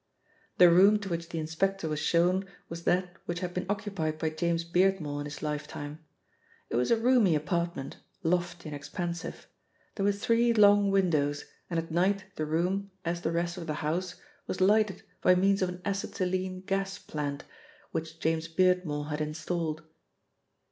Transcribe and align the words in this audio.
The 0.57 0.67
room 0.71 0.97
to 1.01 1.09
which 1.09 1.29
the 1.29 1.37
inspector 1.37 1.87
was 1.87 1.99
shown 1.99 2.47
was 2.69 2.85
that 2.85 3.17
which 3.27 3.41
had 3.41 3.53
been 3.53 3.67
occupied 3.69 4.17
by 4.17 4.31
James 4.31 4.63
Beardmore 4.63 5.19
in 5.19 5.25
his 5.25 5.43
lifetime. 5.43 5.99
It 6.71 6.75
was 6.75 6.89
a 6.89 6.97
roomy 6.97 7.35
apartment, 7.35 7.97
lofty 8.23 8.69
and 8.69 8.75
expansive. 8.75 9.45
There 9.93 10.03
were 10.03 10.11
three 10.11 10.53
long 10.55 10.89
windows, 10.89 11.45
and 11.69 11.77
at 11.77 11.91
night 11.91 12.25
the 12.35 12.47
room, 12.47 12.89
as 13.05 13.21
the 13.21 13.31
rest 13.31 13.57
of 13.57 13.67
the 13.67 13.75
house, 13.85 14.15
was 14.47 14.59
lighted 14.59 15.03
by 15.21 15.35
means 15.35 15.61
of 15.61 15.69
an 15.69 15.81
acetylene 15.85 16.61
gas 16.61 16.97
plant 16.97 17.43
which 17.91 18.19
James 18.19 18.47
Beardmore 18.47 19.09
had 19.11 19.21
installed. 19.21 19.83